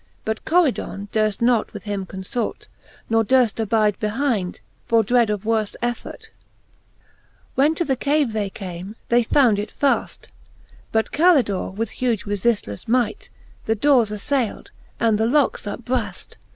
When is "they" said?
8.33-8.49, 9.09-9.21